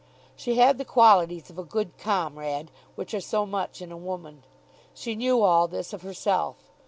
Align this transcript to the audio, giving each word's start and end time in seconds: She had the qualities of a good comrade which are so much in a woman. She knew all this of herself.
She 0.35 0.55
had 0.55 0.79
the 0.79 0.83
qualities 0.83 1.51
of 1.51 1.59
a 1.59 1.63
good 1.63 1.95
comrade 1.99 2.71
which 2.95 3.13
are 3.13 3.21
so 3.21 3.45
much 3.45 3.83
in 3.83 3.91
a 3.91 3.97
woman. 3.97 4.43
She 4.95 5.13
knew 5.13 5.43
all 5.43 5.67
this 5.67 5.93
of 5.93 6.01
herself. 6.01 6.71